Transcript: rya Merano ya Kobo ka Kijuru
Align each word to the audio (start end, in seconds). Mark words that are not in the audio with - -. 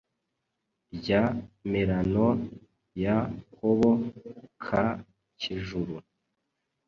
rya 0.95 1.23
Merano 1.71 2.27
ya 3.03 3.17
Kobo 3.53 3.91
ka 4.65 4.85
Kijuru 5.39 5.95